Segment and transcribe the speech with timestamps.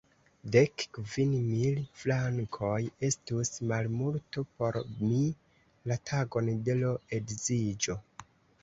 [0.53, 5.23] Dek kvin mil frankoj estus malmulto por mi,
[5.93, 8.03] la tagon de l' edziĝo.